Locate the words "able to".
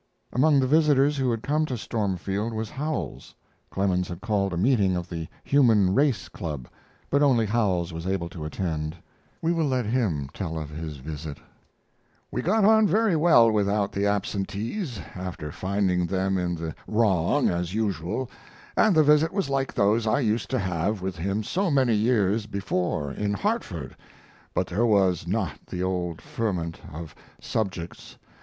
8.07-8.43